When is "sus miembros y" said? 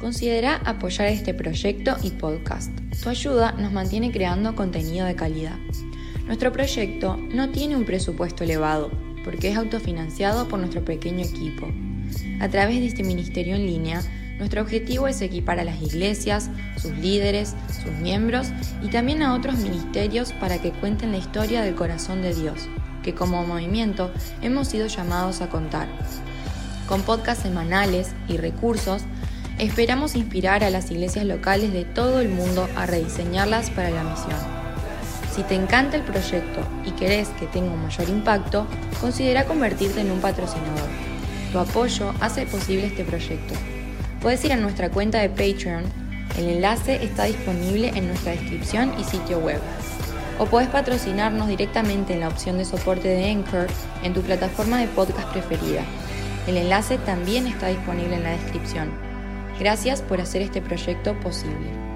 17.68-18.88